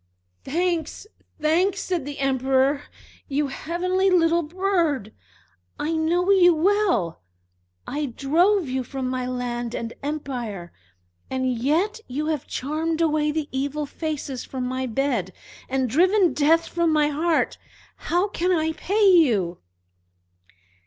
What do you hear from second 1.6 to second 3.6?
said the Emperor. "You